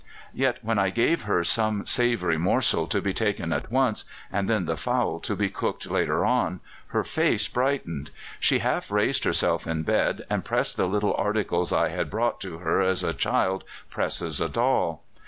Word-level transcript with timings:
Yet 0.33 0.57
when 0.65 0.79
I 0.79 0.89
gave 0.89 1.25
her 1.29 1.43
some 1.43 1.85
savoury 1.85 2.39
morsel 2.39 2.87
to 2.87 2.99
be 3.01 3.13
taken 3.13 3.53
at 3.53 3.71
once, 3.71 4.03
and 4.31 4.49
then 4.49 4.65
the 4.65 4.75
fowl 4.75 5.19
to 5.19 5.35
be 5.35 5.47
cooked 5.47 5.91
later 5.91 6.25
on, 6.25 6.59
her 6.87 7.03
face 7.03 7.47
brightened; 7.47 8.09
she 8.39 8.57
half 8.65 8.89
raised 8.89 9.25
herself 9.25 9.67
in 9.67 9.83
bed, 9.83 10.25
and 10.27 10.43
pressed 10.43 10.75
the 10.75 10.87
little 10.87 11.13
articles 11.13 11.71
I 11.71 11.89
had 11.89 12.09
brought 12.09 12.41
to 12.41 12.57
her 12.57 12.81
as 12.81 13.03
a 13.03 13.13
child 13.13 13.63
presses 13.91 14.41
a 14.41 14.49
doll. 14.49 15.03